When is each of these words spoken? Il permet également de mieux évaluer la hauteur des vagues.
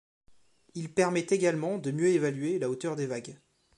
Il 0.73 0.91
permet 0.91 1.27
également 1.29 1.77
de 1.77 1.91
mieux 1.91 2.07
évaluer 2.07 2.57
la 2.57 2.71
hauteur 2.71 2.95
des 2.95 3.05
vagues. 3.05 3.37